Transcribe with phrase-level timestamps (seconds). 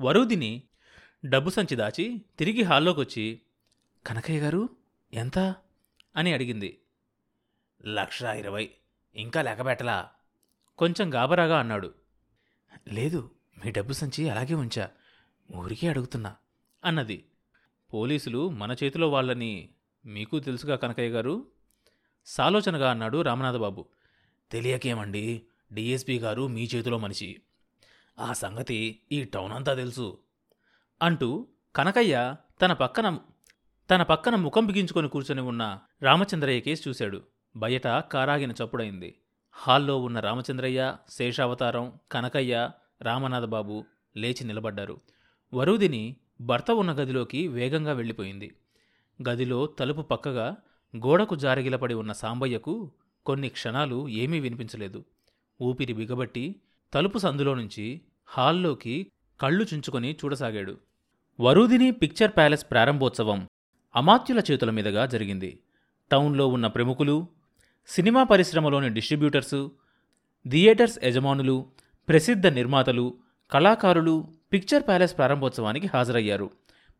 [0.00, 0.62] వరూదిని
[1.24, 3.40] డబ్బు సంచి దాచి తిరిగి హాల్లోకొచ్చి
[4.06, 4.68] కనకయ్య గారు
[5.12, 5.38] ఎంత?
[6.16, 6.80] అని అడిగింది.
[7.86, 8.70] లక్ష ఇరవై
[9.14, 10.10] ఇంకా లెక్కబెట్టలా
[10.78, 11.94] కొంచెం గాబరాగా అన్నాడు.
[12.88, 13.30] లేదు
[13.64, 14.90] మీ డబ్బు సంచి అలాగే ఉంచా
[15.56, 16.36] ఊరికే అడుగుతున్నా
[16.84, 17.24] అన్నది.
[17.94, 19.68] పోలీసులు మన చేతిలో వాళ్ళని
[20.06, 21.46] మీకు తెలుసుగా కనకయ్య గారు?
[22.26, 23.88] సాలోచనగా అన్నాడు రామనాథబాబు.
[24.50, 25.42] తెలియకేమండి
[25.72, 27.42] డిఎస్పీ గారు మీ చేతిలో మనిషి.
[28.18, 30.18] ఆ సంగతి ఈ టౌన్ అంతా తెలుసు
[31.02, 31.46] అంటూ
[31.76, 33.18] కనకయ్య తన పక్కన
[33.90, 37.22] తన పక్కన ముఖం బిగించుకొని కూర్చొని ఉన్న రామచంద్రయ్య కేసు చూశాడు.
[37.56, 39.14] బయట కారాగిన చప్పుడైంది.
[39.52, 42.70] హాల్లో ఉన్న రామచంద్రయ్య శేషావతారం కనకయ్య
[43.02, 43.84] రామనాథబాబు
[44.16, 45.00] లేచి నిలబడ్డారు.
[45.54, 48.54] వరుదిని భర్త ఉన్న గదిలోకి వేగంగా వెళ్ళిపోయింది.
[49.28, 50.56] గదిలో తలుపు పక్కగా
[50.96, 52.90] గోడకు జారగిలపడి ఉన్న సాంబయ్యకు
[53.26, 55.04] కొన్ని క్షణాలు ఏమీ వినిపించలేదు.
[55.62, 56.56] ఊపిరి బిగబట్టి
[56.92, 60.78] తలుపు సందులో నుంచి హాల్లోకి కళ్ళు చుంచుకొని చూడసాగాడు.
[61.40, 63.48] వరూదిని పిక్చర్ ప్యాలెస్ ప్రారంభోత్సవం
[63.96, 65.58] అమాత్యుల చేతుల మీదుగా జరిగింది.
[66.10, 67.26] టౌన్లో ఉన్న ప్రముఖులు
[67.88, 69.72] సినిమా పరిశ్రమలోని డిస్ట్రిబ్యూటర్సు
[70.48, 71.66] థియేటర్స్ యజమానులు
[72.08, 73.14] ప్రసిద్ధ నిర్మాతలు
[73.50, 76.50] కళాకారులు పిక్చర్ ప్యాలెస్ ప్రారంభోత్సవానికి హాజరయ్యారు.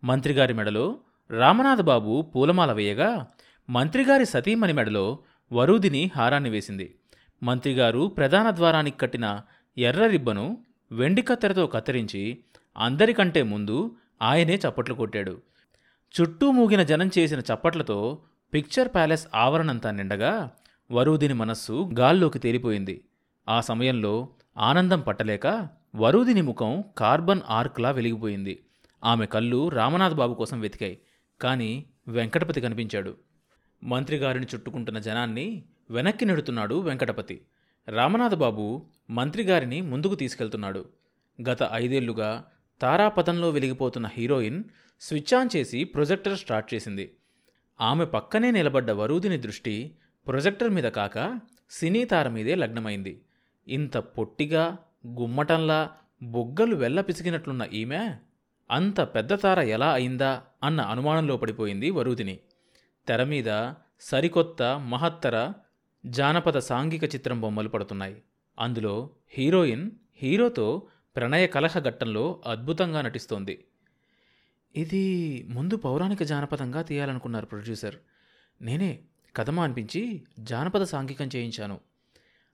[0.05, 0.99] మంత్రిగారి మెడలో
[1.31, 3.27] రామనాథబాబు పూలమాల వేయగా
[3.71, 5.19] మంత్రిగారి సతీమణి మెడలో
[5.53, 6.95] వరూదిని హారాన్ని వేసింది.
[7.43, 9.41] మంత్రిగారు ప్రధాన ద్వారానికి కట్టిన
[9.79, 12.39] ఎర్ర రిబ్బను వెండి కత్తెరతో కత్తిరించి
[12.77, 15.43] అందరికంటే ముందు ఆయనే చప్పట్లు కొట్టాడు.
[16.21, 18.23] చుట్టూ మూగిన జనం చేసిన చప్పట్లతో
[18.55, 20.51] పిక్చర్ ప్యాలెస్ ఆవరణంతా నిండగా
[20.91, 23.05] వరూదిని మనస్సు గాల్లోకి తేలిపోయింది.
[23.49, 28.65] ఆ సమయంలో ఆనందం పట్టలేక వరూదిని ముఖం కార్బన్ ఆర్క్లా వెలిగిపోయింది.
[29.05, 30.99] ఆమె కళ్ళు రామనాథ్ బాబు కోసం వెతికాయి
[31.41, 33.17] కానీ వెంకటపతి కనిపించాడు.
[33.85, 37.41] మంత్రిగారిని చుట్టుకుంటున్న జనాన్ని వెనక్కి నెడుతున్నాడు వెంకటపతి.
[37.89, 40.89] రామనాథబాబు మంత్రిగారిని ముందుకు తీసుకెళ్తున్నాడు.
[41.49, 42.45] గత ఐదేళ్ళుగా
[42.81, 44.65] తారాపథంలో వెలిగిపోతున్న హీరోయిన్
[45.01, 47.17] స్విచ్ ఆన్ చేసి ప్రొజెక్టర్ స్టార్ట్ చేసింది.
[47.81, 51.41] ఆమె పక్కనే నిలబడ్డ వరూదిని దృష్టి ప్రొజెక్టర్ మీద కాక
[51.71, 53.23] సినీ తార మీదే లగ్నమైంది.
[53.69, 55.91] ఇంత పొట్టిగా గుమ్మటంలా
[56.23, 58.15] బొగ్గలు వెల్ల పిసికినట్లున్న ఈమె
[58.71, 62.39] అంత పెద్ద తార ఎలా అయిందా అన్న అనుమానంలో పడిపోయింది వరూదిని.
[63.07, 65.53] తెర మీద సరికొత్త మహత్తర
[66.07, 68.23] జానపద సాంఘిక చిత్రం బొమ్మలు పడుతున్నాయి.
[68.59, 70.83] అందులో హీరోయిన్ హీరోతో
[71.17, 73.65] ప్రణయ కలహ ఘట్టంలో అద్భుతంగా నటిస్తోంది.
[74.77, 77.95] ఇది ముందు పౌరాణిక జానపదంగా తీయాలనుకున్నారు ప్రొడ్యూసర్.
[78.61, 78.99] నేనే
[79.37, 81.81] కథమా అనిపించి జానపద సాంఘికం చేయించాను.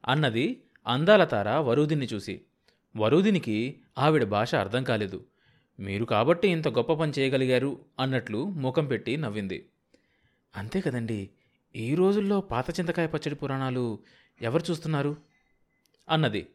[0.09, 2.41] అన్నది అందాల తార వరూదిని చూసి.
[2.97, 5.25] వరూదినికి ఆవిడ భాష అర్థం కాలేదు.
[5.81, 9.69] మీరు కాబట్టి ఇంత గొప్ప పని చేయగలిగారు అన్నట్లు ముఖం పెట్టి నవ్వింది.
[10.57, 11.31] అంతే కదండి.
[11.77, 13.99] ఈ రోజుల్లో పాత చింతకాయ పచ్చడి పురాణాలు
[14.43, 15.17] ఎవరు చూస్తున్నారు?
[16.09, 16.47] అన్నది.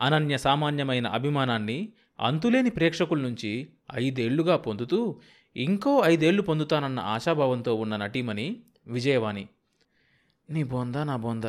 [0.00, 5.20] అనన్య సామాన్యమైన అభిమానాన్ని అంతులేని ప్రేక్షకుల నుంచి ఐదేళ్ళుగా పొందుతూ
[5.56, 9.48] ఇంకో ఐదేళ్ళు పొందుతానన్న ఆశాభావంతో ఉన్న నటీమణి విజయవాణి.
[10.50, 11.44] నీ బొందా నా బొంద.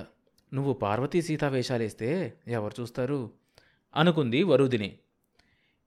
[0.53, 3.31] నువ్వు పార్వతీ సీతా వేషాలేస్తే ఎవరు చూస్తారు?
[3.95, 4.97] అనుకుంది వరుదిని.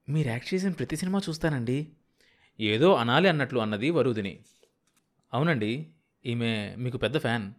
[0.09, 1.89] మీరు యాక్ట్ చేసిన ప్రతి సినిమా చూస్తానండి.
[2.61, 4.39] ఏదో అనాలి అన్నట్లు అన్నది వరుదిని.
[5.35, 5.87] అవునండి
[6.27, 7.53] ఈమె మీకు పెద్ద ఫ్యాన్.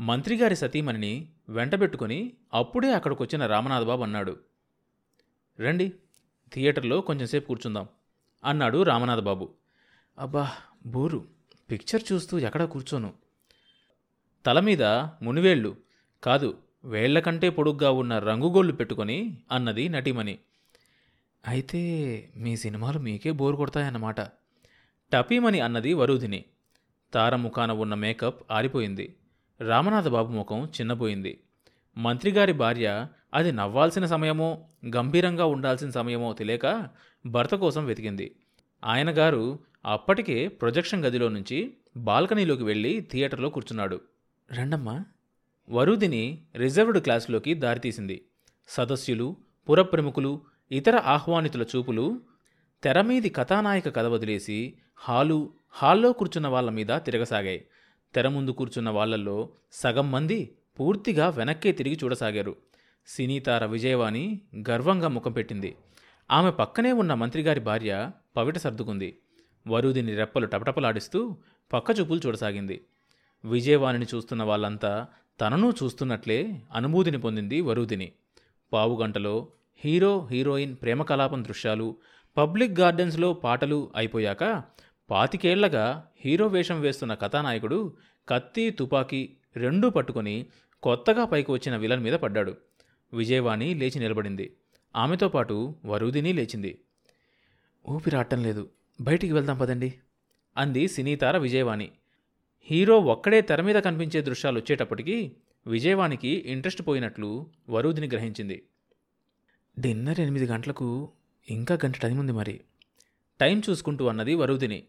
[0.00, 4.36] మంత్రిగారి సతీమణిని వెంటబెట్టుకొని అప్పుడే అక్కడికొచ్చిన రామనాథబాబు అన్నాడు.
[5.60, 5.92] రండి
[6.52, 7.88] థియేటర్లో కొంచెంసేపు కూర్చుందాం
[8.44, 9.54] అన్నాడు రామనాథబాబు.
[10.18, 10.52] అబ్బా
[10.86, 11.28] బోరు
[11.70, 13.14] పిక్చర్ చూస్తూ ఎక్కడ కూర్చోను.
[14.46, 14.82] తల మీద
[15.22, 15.76] మునివేళ్ళు
[16.24, 20.38] కాదు వేళ్ళ కంటే పొడుగ్గా ఉన్న రంగుగోళ్ళు పెట్టుకొని అన్నది నటిమణి.
[21.46, 21.80] అయితే
[22.36, 24.20] మీ సినిమాలు మీకే బోరు కొడతాయన్నమాట.
[25.12, 26.44] టపీమని అన్నది వరుధిని.
[27.14, 29.16] తారముఖాన ఉన్న మేకప్ ఆరిపోయింది.
[29.60, 31.40] రామనాథబాబు ముఖం చిన్నపోయింది
[31.98, 34.64] మంత్రిగారి భార్య అది నవ్వాల్సిన సమయమో
[34.96, 36.88] గంభీరంగా ఉండాల్సిన సమయమో తెలియక
[37.26, 38.36] భర్త కోసం వెతికింది.
[38.84, 44.00] ఆయన గారు అప్పటికే ప్రొజెక్షన్ గదిలో నుంచి బాల్కనీలోకి వెళ్ళి థియేటర్లో కూర్చున్నాడు.
[44.60, 45.04] రండమ్మా.
[45.68, 48.24] వరుదిని రిజర్వ్డ్ క్లాసులోకి దారితీసింది.
[48.68, 49.36] సదస్యులు
[49.70, 50.40] పురప్రముఖులు
[50.72, 52.20] ఇతర ఆహ్వానితుల చూపులు
[52.84, 57.64] తెరమీది కథానాయక కథ వదిలేసి హాలు హాల్లో కూర్చున్న వాళ్ళ మీద తిరగసాగాయి.
[58.14, 62.56] తెర ముందు కూర్చున్న వాళ్ళల్లో సగం మంది పూర్తిగా వెనక్కే తిరిగి చూడసాగారు.
[63.06, 65.76] సినీతార విజయవాణి గర్వంగా ముఖం పెట్టింది.
[66.30, 69.18] ఆమె పక్కనే ఉన్న మంత్రిగారి భార్య పవిట సర్దుకుంది.
[69.66, 71.36] వరుదిని రెప్పలు టపటపలాడిస్తూ
[71.72, 72.84] పక్క చూపులు చూడసాగింది.
[73.44, 75.06] విజయవాణిని చూస్తున్న వాళ్ళంతా
[75.40, 78.12] తనను చూస్తున్నట్లే అనుభూతిని పొందింది వరుదిని.
[78.72, 79.48] పావుగంటలో
[79.84, 81.96] హీరో హీరోయిన్ ప్రేమ కలాపం దృశ్యాలు
[82.36, 84.62] పబ్లిక్ గార్డెన్స్లో పాటలు అయిపోయాక
[85.10, 87.96] పాతికేళ్ళగా హీరో వేషం వేస్తున్న కథానాయకుడు
[88.28, 90.46] కత్తి తుపాకీ రెండూ పట్టుకొని
[90.82, 92.56] కొత్తగా పైకి వచ్చిన విలన్ మీద పడ్డాడు.
[93.12, 94.56] విజయవాణి లేచి నిలబడింది.
[94.96, 96.78] ఆమెతో పాటు వరుదిని లేచింది.
[97.88, 98.70] ఊపిరాటం లేదు.
[99.00, 99.94] బయటికి వెళ్దాం పదండి.
[100.56, 101.90] అంది సినీతార విజయవాణి.
[102.62, 105.36] హీరో ఒక్కడే తెర మీద కనిపించే దృశ్యాలు వచ్చేటప్పటికి
[105.66, 108.62] విజయవాణికి ఇంట్రెస్ట్ పోయినట్లు వరుదిని గ్రహించింది.
[109.78, 111.12] డిన్నర్ ఎనిమిది గంటలకు
[111.50, 112.60] ఇంకా గంట టైం ఉంది మరి.
[113.40, 114.84] టైం చూసుకుంటూ అన్నది వరుదిని.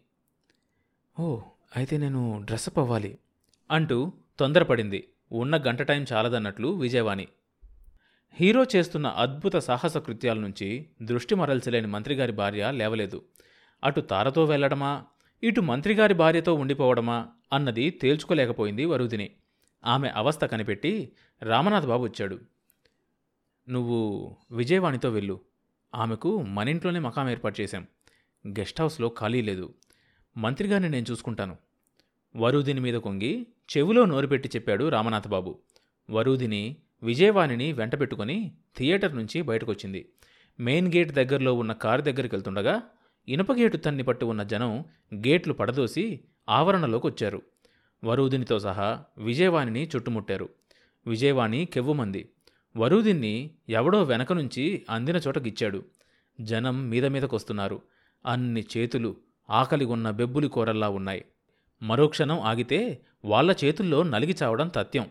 [1.20, 1.40] ఓ
[1.76, 3.18] అయితే నేను డ్రెస్అప్ అవ్వాలి
[3.70, 5.08] అంటూ తొందరపడింది.
[5.32, 7.28] ఉన్న గంట టైం చాలదన్నట్లు విజయవాణి.
[8.32, 13.24] హీరో చేస్తున్న అద్భుత సాహస కృత్యాల నుంచి దృష్టి మరల్చలేని మంత్రిగారి భార్య లేవలేదు.
[13.84, 15.04] అటు తారతో వెళ్ళడమా
[15.42, 19.30] ఇటు మంత్రిగారి భార్యతో ఉండిపోవడమా అన్నది తేల్చుకోలేకపోయింది వరుదిని.
[19.84, 21.12] ఆమె అవస్థ కనిపెట్టి
[21.42, 22.38] రామనాథ్ బాబు వచ్చాడు.
[23.68, 25.40] నువ్వు విజయవాణితో వెళ్ళు.
[25.96, 27.86] ఆమెకు మన ఇంట్లోనే మకాం ఏర్పాటు చేశాం.
[28.48, 29.74] గెస్ట్ హౌస్లో ఖాళీ లేదు.
[30.36, 31.56] మంత్రిగారిని నేను చూసుకుంటాను.
[32.36, 33.46] వరుదిని మీద కొంగి
[33.76, 35.58] చెవిలో నోరుపెట్టి చెప్పాడు రామనాథబాబు.
[36.10, 40.08] వరూదిని విజయవాణిని వెంటబెట్టుకుని థియేటర్ నుంచి బయటకొచ్చింది.
[40.60, 42.82] మెయిన్ గేట్ దగ్గరలో ఉన్న కారు దగ్గరికి వెళ్తుండగా
[43.28, 44.84] ఇనుప గేటు తన్ని పట్టు ఉన్న జనం
[45.14, 47.42] గేట్లు పడదోసి ఆవరణలోకి వచ్చారు.
[48.04, 50.48] వరూధినితో సహా విజయవాణిని చుట్టుముట్టారు.
[51.06, 52.28] విజయవాణి కెవ్వుమంది?
[52.76, 55.84] వరూధిన్ని ఎవడో వెనక నుంచి అందిన చోట గిచ్చాడు
[56.40, 57.82] జనం మీద మీదకొస్తున్నారు.
[58.26, 59.16] అన్ని చేతులు
[59.50, 61.24] ఆకలిగొన్న బెబ్బులి కూరల్లా ఉన్నాయి.
[61.82, 65.10] మరో క్షణం ఆగితే వాళ్ళ చేతుల్లో నలిగి చావడం తథ్యం.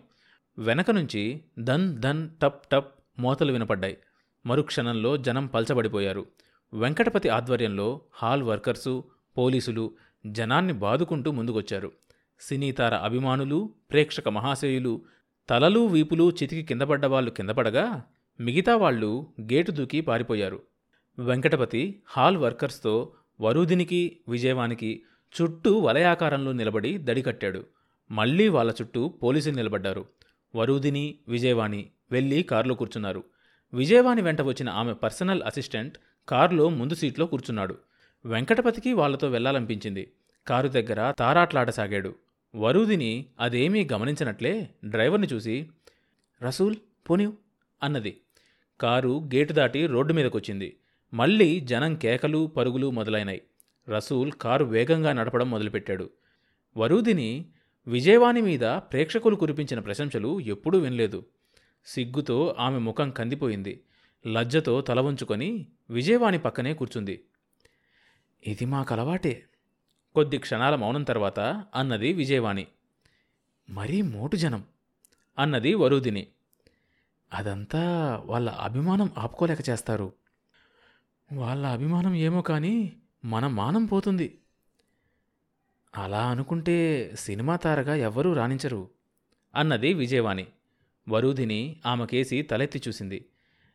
[0.57, 3.97] వెనక నుంచి ధన్ ధన్ టప్ టప్ మోతలు వినపడ్డాయి.
[4.45, 6.25] మరుక్షణంలో జనం పల్చబడిపోయారు.
[6.73, 9.03] వెంకటపతి ఆధ్వర్యంలో హాల్ వర్కర్సు
[9.37, 9.93] పోలీసులు
[10.25, 11.91] జనాన్ని బాదుకుంటూ ముందుకొచ్చారు.
[12.39, 15.01] సినీతార అభిమానులు ప్రేక్షక మహాశయులు
[15.49, 18.03] తలలు వీపులు చితికి కిందపడ్డ వాళ్ళు కిందపడగా
[18.39, 20.61] మిగతా వాళ్ళు గేటు దూకి పారిపోయారు.
[21.19, 23.11] వెంకటపతి హాల్ వర్కర్స్తో
[23.41, 25.03] వరూధినికి విజయవానికి
[25.35, 27.65] చుట్టూ వలయాకారంలో నిలబడి దడికట్టాడు
[28.11, 30.05] మళ్ళీ వాళ్ళ చుట్టూ పోలీసులు నిలబడ్డారు.
[30.55, 33.23] వరూధిని విజయవాణి వెళ్ళి కారులో కూర్చున్నారు.
[33.73, 35.97] విజయవాణి వెంట వచ్చిన ఆమె పర్సనల్ అసిస్టెంట్
[36.29, 37.77] కారులో ముందు సీట్లో కూర్చున్నాడు.
[38.25, 40.11] వెంకటపతికి వాళ్ళతో వెళ్ళాలనిపించింది.
[40.47, 42.15] కారు దగ్గర తారాట్లాడసాగాడు.
[42.55, 45.69] వరుదిని అదేమీ గమనించినట్లే డ్రైవర్ని చూసి
[46.43, 46.75] రసూల్
[47.09, 47.33] పోనీవ్
[47.83, 48.21] అన్నది.
[48.81, 50.77] కారు గేటు దాటి రోడ్డు మీదకొచ్చింది.
[51.13, 53.41] మళ్ళీ జనం కేకలు పరుగులు మొదలైనాయి.
[53.89, 56.09] రసూల్ కారు వేగంగా నడపడం మొదలుపెట్టాడు.
[56.77, 57.45] వరూదిని
[57.87, 61.25] విజయవాణి మీద ప్రేక్షకులు కురిపించిన ప్రశంసలు ఎప్పుడూ వినలేదు.
[61.85, 63.83] సిగ్గుతో ఆమె ముఖం కందిపోయింది.
[64.27, 67.23] లజ్జతో తల వంచుకొని విజయవాణి పక్కనే కూర్చుంది.
[68.47, 69.43] ఇది మాకలవాటే
[70.15, 71.39] కొద్ది క్షణాల మౌనం తర్వాత
[71.75, 72.67] అన్నది విజయవాణి.
[73.69, 74.63] మరీ మోటు జనం
[75.39, 76.27] అన్నది వరుదిని.
[77.33, 77.81] అదంతా
[78.25, 80.13] వాళ్ళ అభిమానం ఆపుకోలేక చేస్తారు.
[81.33, 82.93] వాళ్ళ అభిమానం ఏమో కానీ
[83.25, 84.39] మన మానం పోతుంది.
[85.95, 88.89] అలా అనుకుంటే సినిమా తారగా ఎవ్వరూ రాణించరు
[89.55, 90.47] అన్నది విజయవాణి.
[91.09, 93.25] వరూధిని ఆమెకేసి తలెత్తి చూసింది.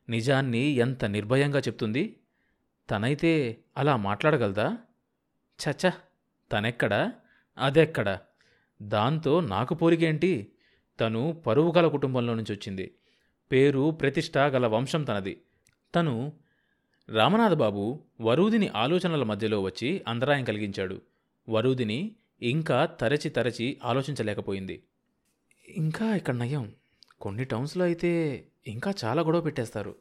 [0.09, 2.17] నిజాన్ని ఎంత నిర్భయంగా చెప్తుంది?
[2.91, 4.79] తనైతే అలా మాట్లాడగలదా?
[5.69, 5.93] చచ్చా
[6.53, 7.13] తనెక్కడా?
[7.59, 8.21] అదెక్కడా?
[8.83, 10.53] దాంతో నాకు పోలికేంటి?
[11.01, 12.95] తను పరువు గల కుటుంబంలో నుంచి వచ్చింది.
[13.53, 15.43] పేరు ప్రతిష్ట గల వంశం తనది.
[15.95, 16.33] తను
[17.09, 21.03] రామనాథబాబు వరూదిని ఆలోచనల మధ్యలో వచ్చి అంతరాయం కలిగించాడు.
[21.49, 24.83] వరూదిని ఇంకా తరచి తరచి ఆలోచించలేకపోయింది.
[25.69, 26.73] ఇంకా ఇక్కడ నయం.
[27.21, 29.95] కొన్ని టౌన్స్లో అయితే ఇంకా చాలా గొడవ పెట్టేస్తారు.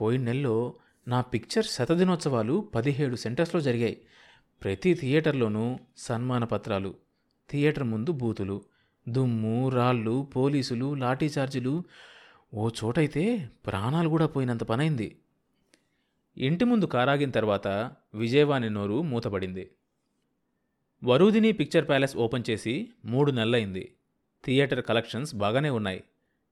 [0.00, 0.74] పోయిన నెలలో
[1.08, 4.00] నా పిక్చర్ శతదినోత్సవాలు పదిహేడు సెంటర్స్లో జరిగాయి.
[4.62, 6.94] ప్రతి థియేటర్లోనూ సన్మాన పత్రాలు
[7.50, 8.64] థియేటర్ ముందు బూతులు
[9.08, 11.84] దుమ్ము రాళ్ళు పోలీసులు లాఠీచార్జీలు
[12.54, 15.16] ఓ చోటైతే ప్రాణాలు కూడా పోయినంత పనైంది.
[16.36, 17.68] ఇంటి ముందు కారాగిన తర్వాత
[18.14, 19.70] విజయవాణి నోరు మూతపడింది
[21.04, 23.94] వరూదిని పిక్చర్ ప్యాలెస్ ఓపెన్ చేసి మూడు నెలలైంది.
[24.44, 26.04] థియేటర్ కలెక్షన్స్ బాగానే ఉన్నాయి.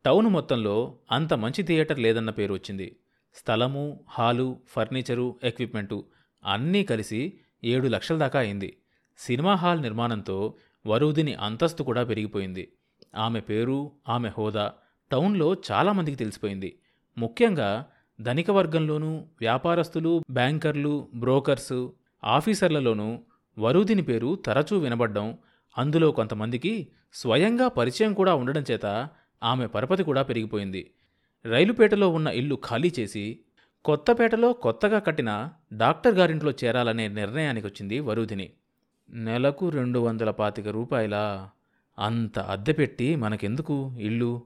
[0.04, 2.96] టౌన్ మొత్తంలో అంత మంచి థియేటర్ లేదన్న పేరు వచ్చింది.
[3.34, 6.04] స్థలము హాలు ఫర్నిచరు ఎక్విప్మెంటు
[6.44, 8.76] అన్నీ కలిసి ఏడు లక్షల దాకా అయింది.
[9.18, 10.54] సినిమా హాల్ నిర్మాణంతో
[10.86, 12.72] వరుదిని అంతస్తు కూడా పెరిగిపోయింది.
[13.16, 14.72] ఆమె పేరు ఆమె హోదా
[15.12, 16.78] టౌన్లో చాలామందికి తెలిసిపోయింది.
[17.18, 17.86] ముఖ్యంగా
[18.20, 21.92] ధనిక వర్గంలోనూ వ్యాపారస్తులు బ్యాంకర్లు బ్రోకర్సు
[22.24, 23.18] ఆఫీసర్లలోనూ
[23.58, 25.38] వరుదిని పేరు తరచూ వినబడ్డం
[25.78, 29.08] అందులో కొంతమందికి స్వయంగా పరిచయం కూడా ఉండడం చేత
[29.42, 30.90] ఆమె పరపతి కూడా పెరిగిపోయింది.
[31.44, 33.40] రైలుపేటలో ఉన్న ఇల్లు ఖాళీ చేసి
[33.84, 38.50] కొత్తపేటలో కొత్తగా కట్టిన డాక్టర్ గారింట్లో చేరాలనే నిర్ణయానికి వచ్చింది వరుధిని.
[39.10, 41.48] నెలకు రెండు వందల పాతిక రూపాయల?
[41.98, 44.42] అంత అద్దె పెట్టి మనకెందుకు ఇల్లు?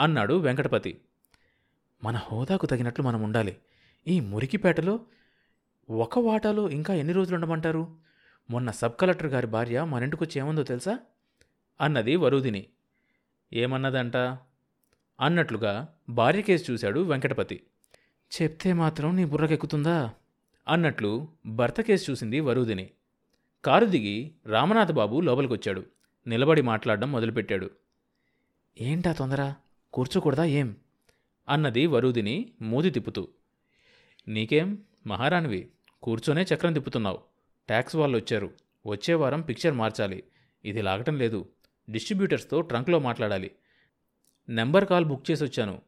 [0.00, 1.00] అన్నాడు వెంకటపతి.
[2.04, 3.56] మన హోదాకు తగినట్లు మనం ఉండాలి.
[4.08, 5.00] ఈ మురికిపేటలో
[5.90, 7.96] ఒక వాటాలో ఇంకా ఎన్ని రోజులు ఉండమంటారు
[8.50, 10.98] మొన్న సబ్ కలెక్టర్ గారి భార్య మన ఇంటికొచ్చి ఏముందో తెలుసా?
[11.80, 12.66] అన్నది వరుదిని
[13.52, 14.16] ఏమన్నదంట?
[15.20, 17.62] అన్నట్లుగా భార్య కేసు చూశాడు వెంకటపతి.
[18.42, 20.14] చెప్తే మాత్రం నీ బుర్రకెక్కుతుందా?
[20.68, 22.90] అన్నట్లు భర్త కేసు చూసింది వరుదిని
[23.64, 25.86] కారు దిగి రామనాథ బాబు లోపలికొచ్చాడు.
[26.26, 27.70] నిలబడి మాట్లాడడం మొదలుపెట్టాడు.
[28.80, 29.54] ఏంటా తొందర?
[29.92, 30.44] కూర్చోకూడదా?
[30.44, 30.76] ఏం?
[31.48, 33.28] అన్నది వరుదిని మూది తిప్పుతూ.
[34.28, 34.78] నీకేం?
[35.06, 35.70] మహారాణివి
[36.02, 37.18] కూర్చొనే చక్రం తిప్పుతున్నావు.
[37.68, 38.50] ట్యాక్స్ వాళ్ళు వచ్చారు
[38.86, 40.24] వచ్చే వారం పిక్చర్ మార్చాలి.
[40.64, 41.48] ఇది లాగటం లేదు.
[41.90, 43.50] డిస్ట్రిబ్యూటర్స్తో ట్రంక్లో మాట్లాడాలి.
[44.48, 45.82] నెంబర్ కాల్ బుక్ చేసి వచ్చాను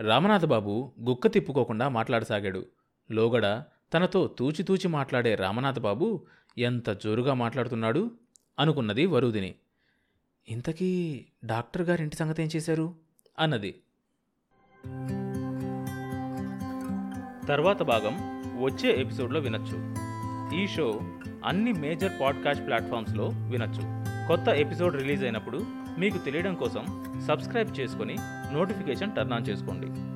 [0.00, 2.66] రామనాథబాబు గుక్క తిప్పుకోకుండా మాట్లాడసాగాడు.
[3.10, 6.26] లోగడ తనతో తూచితూచి మాట్లాడే రామనాథబాబు
[6.58, 8.10] ఎంత జోరుగా మాట్లాడుతున్నాడు
[8.58, 9.54] అనుకున్నది వరుదిని.
[10.48, 12.94] ఇంతకీ డాక్టర్ గారింటి సంగతి ఏం చేశారు?
[13.38, 13.80] అన్నది.
[17.48, 18.14] తర్వాత భాగం
[18.64, 19.94] వచ్చే ఎపిసోడ్లో వినొచ్చు.
[20.62, 21.00] ఈ షో
[21.44, 24.04] అన్ని మేజర్ పాడ్కాస్ట్ ప్లాట్ఫామ్స్లో వినొచ్చు.
[24.28, 25.66] కొత్త ఎపిసోడ్ రిలీజ్ అయినప్పుడు
[25.98, 28.16] మీకు తెలియడం కోసం సబ్స్క్రైబ్ చేసుకొని
[28.52, 30.13] నోటిఫికేషన్ టర్న్ ఆన్ చేసుకోండి.